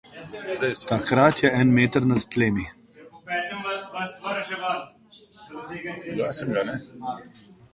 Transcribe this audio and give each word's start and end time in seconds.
Takrat 0.91 1.39
je 1.41 1.49
en 1.59 1.73
meter 1.77 2.03
nad 2.11 2.21
tlemi. 2.31 2.65